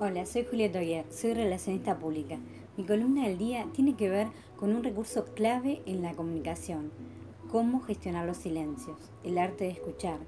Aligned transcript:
Hola, 0.00 0.26
soy 0.26 0.44
Julieta 0.44 0.80
Oyer, 0.80 1.06
soy 1.08 1.34
relacionista 1.34 2.00
pública. 2.00 2.36
Mi 2.76 2.84
columna 2.84 3.28
del 3.28 3.38
día 3.38 3.68
tiene 3.74 3.94
que 3.94 4.08
ver 4.08 4.26
con 4.56 4.74
un 4.74 4.82
recurso 4.82 5.24
clave 5.36 5.82
en 5.86 6.02
la 6.02 6.14
comunicación, 6.14 6.90
cómo 7.48 7.80
gestionar 7.80 8.26
los 8.26 8.38
silencios, 8.38 8.98
el 9.22 9.38
arte 9.38 9.62
de 9.62 9.70
escuchar. 9.70 10.18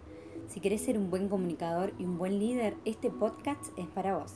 Si 0.46 0.60
querés 0.60 0.82
ser 0.82 0.96
un 0.96 1.10
buen 1.10 1.28
comunicador 1.28 1.92
y 1.98 2.04
un 2.04 2.16
buen 2.16 2.38
líder, 2.38 2.76
este 2.84 3.10
podcast 3.10 3.76
es 3.76 3.88
para 3.88 4.16
vos. 4.16 4.34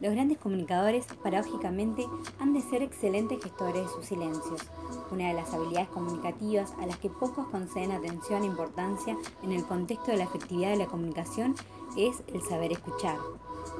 Los 0.00 0.12
grandes 0.12 0.36
comunicadores, 0.36 1.06
paradójicamente, 1.22 2.04
han 2.38 2.52
de 2.52 2.60
ser 2.60 2.82
excelentes 2.82 3.42
gestores 3.42 3.82
de 3.82 3.88
sus 3.88 4.04
silencios, 4.04 4.60
una 5.10 5.28
de 5.28 5.34
las 5.34 5.54
habilidades 5.54 5.88
comunicativas 5.88 6.74
a 6.78 6.84
las 6.84 6.98
que 6.98 7.08
pocos 7.08 7.48
conceden 7.48 7.92
atención 7.92 8.42
e 8.42 8.46
importancia 8.46 9.16
en 9.42 9.52
el 9.52 9.64
contexto 9.64 10.10
de 10.10 10.18
la 10.18 10.24
efectividad 10.24 10.72
de 10.72 10.76
la 10.84 10.86
comunicación 10.86 11.54
es 11.96 12.22
el 12.26 12.42
saber 12.42 12.72
escuchar. 12.72 13.16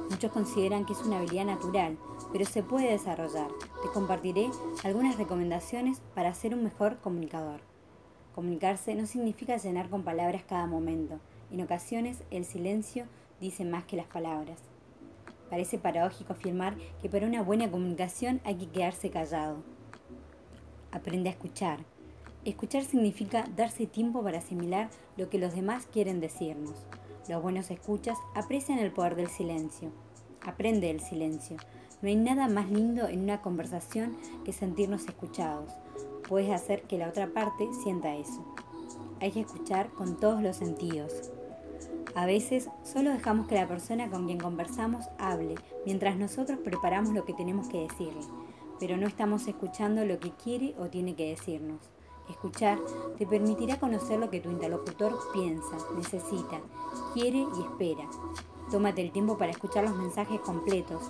Muchos 0.09 0.31
consideran 0.31 0.85
que 0.85 0.93
es 0.93 1.01
una 1.01 1.17
habilidad 1.17 1.45
natural, 1.45 1.97
pero 2.31 2.45
se 2.45 2.63
puede 2.63 2.91
desarrollar. 2.91 3.49
Te 3.81 3.89
compartiré 3.93 4.49
algunas 4.83 5.17
recomendaciones 5.17 6.01
para 6.13 6.33
ser 6.33 6.53
un 6.53 6.63
mejor 6.63 6.97
comunicador. 6.99 7.61
Comunicarse 8.33 8.95
no 8.95 9.05
significa 9.05 9.57
llenar 9.57 9.89
con 9.89 10.03
palabras 10.03 10.43
cada 10.47 10.67
momento. 10.67 11.19
En 11.51 11.61
ocasiones 11.61 12.23
el 12.31 12.45
silencio 12.45 13.05
dice 13.39 13.63
más 13.63 13.85
que 13.85 13.95
las 13.95 14.07
palabras. 14.07 14.59
Parece 15.49 15.77
paradójico 15.77 16.33
afirmar 16.33 16.75
que 17.01 17.09
para 17.09 17.27
una 17.27 17.41
buena 17.41 17.69
comunicación 17.69 18.41
hay 18.43 18.55
que 18.55 18.67
quedarse 18.67 19.09
callado. 19.09 19.63
Aprende 20.91 21.29
a 21.29 21.33
escuchar. 21.33 21.79
Escuchar 22.43 22.83
significa 22.83 23.45
darse 23.55 23.85
tiempo 23.85 24.23
para 24.23 24.39
asimilar 24.39 24.89
lo 25.17 25.29
que 25.29 25.39
los 25.39 25.55
demás 25.55 25.87
quieren 25.91 26.19
decirnos. 26.19 26.85
Los 27.27 27.41
buenos 27.41 27.71
escuchas 27.71 28.19
aprecian 28.35 28.77
el 28.77 28.91
poder 28.91 29.15
del 29.15 29.29
silencio. 29.29 29.89
Aprende 30.41 30.91
el 30.91 30.99
silencio. 30.99 31.57
No 32.03 32.07
hay 32.07 32.15
nada 32.15 32.47
más 32.47 32.69
lindo 32.69 33.07
en 33.07 33.21
una 33.21 33.41
conversación 33.41 34.15
que 34.43 34.53
sentirnos 34.53 35.05
escuchados. 35.05 35.71
Puedes 36.29 36.51
hacer 36.51 36.83
que 36.83 36.99
la 36.99 37.09
otra 37.09 37.33
parte 37.33 37.67
sienta 37.83 38.15
eso. 38.15 38.45
Hay 39.21 39.31
que 39.31 39.39
escuchar 39.39 39.89
con 39.89 40.19
todos 40.19 40.43
los 40.43 40.57
sentidos. 40.57 41.31
A 42.13 42.27
veces 42.27 42.69
solo 42.83 43.09
dejamos 43.09 43.47
que 43.47 43.55
la 43.55 43.67
persona 43.67 44.07
con 44.09 44.27
quien 44.27 44.37
conversamos 44.37 45.05
hable, 45.17 45.55
mientras 45.83 46.17
nosotros 46.17 46.59
preparamos 46.59 47.15
lo 47.15 47.25
que 47.25 47.33
tenemos 47.33 47.67
que 47.69 47.81
decirle, 47.81 48.21
pero 48.79 48.97
no 48.97 49.07
estamos 49.07 49.47
escuchando 49.47 50.05
lo 50.05 50.19
que 50.19 50.31
quiere 50.31 50.75
o 50.77 50.89
tiene 50.89 51.15
que 51.15 51.29
decirnos. 51.29 51.94
Escuchar 52.29 52.79
te 53.17 53.27
permitirá 53.27 53.79
conocer 53.79 54.19
lo 54.19 54.29
que 54.29 54.39
tu 54.39 54.49
interlocutor 54.49 55.17
piensa, 55.31 55.77
necesita, 55.95 56.59
quiere 57.13 57.39
y 57.39 57.61
espera. 57.61 58.07
Tómate 58.71 59.01
el 59.01 59.11
tiempo 59.11 59.37
para 59.37 59.51
escuchar 59.51 59.83
los 59.83 59.95
mensajes 59.95 60.39
completos. 60.41 61.03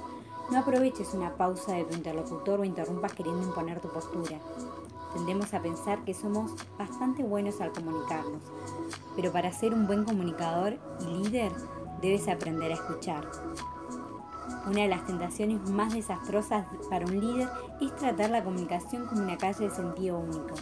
No 0.52 0.60
aproveches 0.60 1.14
una 1.14 1.36
pausa 1.36 1.74
de 1.74 1.86
tu 1.86 1.96
interlocutor 1.96 2.60
o 2.60 2.66
interrumpas 2.66 3.14
queriendo 3.14 3.44
imponer 3.44 3.80
tu 3.80 3.88
postura. 3.90 4.40
Tendemos 5.14 5.54
a 5.54 5.62
pensar 5.62 6.04
que 6.04 6.14
somos 6.14 6.52
bastante 6.78 7.24
buenos 7.24 7.62
al 7.62 7.72
comunicarnos, 7.72 8.44
pero 9.16 9.32
para 9.32 9.54
ser 9.54 9.74
un 9.74 9.88
buen 9.88 10.04
comunicador 10.04 10.78
y 11.00 11.06
líder 11.06 11.54
debes 12.02 12.28
aprender 12.28 12.72
a 12.72 12.76
escuchar. 12.76 13.26
Una 14.68 14.82
de 14.82 14.88
las 14.90 15.06
tentaciones 15.06 15.70
más 15.70 15.94
desastrosas 15.94 16.66
para 16.90 17.06
un 17.06 17.20
líder 17.20 17.48
es 17.80 17.96
tratar 17.96 18.30
la 18.30 18.44
comunicación 18.44 19.06
como 19.06 19.22
una 19.22 19.38
calle 19.38 19.70
de 19.70 19.76
sentido 19.76 20.20
único. 20.20 20.56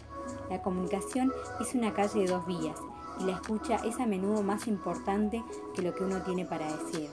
La 0.54 0.62
comunicación 0.62 1.34
es 1.60 1.74
una 1.74 1.96
calle 1.96 2.20
de 2.20 2.28
dos 2.28 2.46
vías 2.46 2.80
y 3.20 3.24
la 3.24 3.32
escucha 3.32 3.78
es 3.78 4.00
a 4.00 4.06
menudo 4.06 4.44
más 4.44 4.68
importante 4.68 5.42
que 5.74 5.82
lo 5.82 5.96
que 5.96 6.04
uno 6.04 6.22
tiene 6.22 6.46
para 6.46 6.72
decir. 6.72 7.10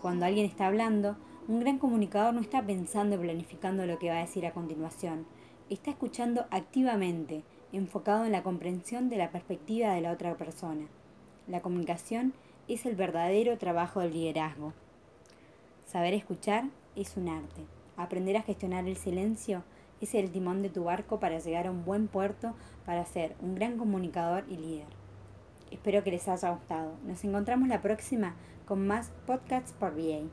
Cuando 0.00 0.26
alguien 0.26 0.46
está 0.46 0.66
hablando, 0.66 1.16
un 1.46 1.60
gran 1.60 1.78
comunicador 1.78 2.34
no 2.34 2.40
está 2.40 2.60
pensando 2.66 3.14
y 3.14 3.18
planificando 3.18 3.86
lo 3.86 4.00
que 4.00 4.08
va 4.08 4.16
a 4.16 4.22
decir 4.22 4.44
a 4.46 4.52
continuación. 4.52 5.26
Está 5.70 5.92
escuchando 5.92 6.46
activamente, 6.50 7.44
enfocado 7.72 8.24
en 8.24 8.32
la 8.32 8.42
comprensión 8.42 9.08
de 9.08 9.18
la 9.18 9.30
perspectiva 9.30 9.94
de 9.94 10.00
la 10.00 10.10
otra 10.10 10.36
persona. 10.36 10.88
La 11.46 11.60
comunicación 11.60 12.32
es 12.66 12.84
el 12.84 12.96
verdadero 12.96 13.58
trabajo 13.58 14.00
del 14.00 14.12
liderazgo. 14.12 14.72
Saber 15.86 16.14
escuchar 16.14 16.64
es 16.96 17.16
un 17.16 17.28
arte. 17.28 17.62
Aprender 17.96 18.36
a 18.38 18.42
gestionar 18.42 18.88
el 18.88 18.96
silencio 18.96 19.62
es 20.06 20.14
el 20.14 20.30
timón 20.30 20.62
de 20.62 20.70
tu 20.70 20.84
barco 20.84 21.20
para 21.20 21.38
llegar 21.38 21.66
a 21.66 21.70
un 21.70 21.84
buen 21.84 22.08
puerto 22.08 22.54
para 22.84 23.04
ser 23.04 23.36
un 23.40 23.54
gran 23.54 23.78
comunicador 23.78 24.44
y 24.48 24.56
líder. 24.56 24.86
Espero 25.70 26.04
que 26.04 26.10
les 26.10 26.28
haya 26.28 26.50
gustado. 26.50 26.94
Nos 27.04 27.24
encontramos 27.24 27.68
la 27.68 27.80
próxima 27.80 28.34
con 28.66 28.86
más 28.86 29.10
podcasts 29.26 29.72
por 29.72 29.94
VA. 29.94 30.28